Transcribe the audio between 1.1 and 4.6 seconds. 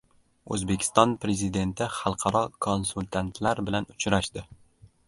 Prezidenti xalqaro konsultantlar bilan uchrashdi